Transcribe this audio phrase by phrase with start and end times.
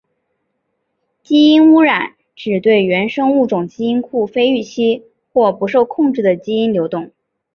[1.21, 7.11] 基因污染指对原生物种基因库非预期或不受控制的基因流动。